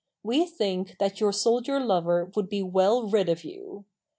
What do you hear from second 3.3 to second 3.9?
you.